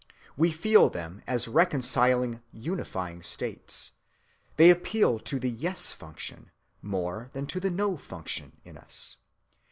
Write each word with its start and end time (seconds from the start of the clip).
We 0.35 0.51
feel 0.51 0.89
them 0.89 1.21
as 1.27 1.47
reconciling, 1.47 2.41
unifying 2.51 3.21
states. 3.21 3.91
They 4.55 4.71
appeal 4.71 5.19
to 5.19 5.39
the 5.39 5.55
yes‐function 5.55 6.47
more 6.81 7.29
than 7.33 7.45
to 7.45 7.59
the 7.59 7.69
no‐function 7.69 8.53
in 8.65 8.79
us. 8.79 9.17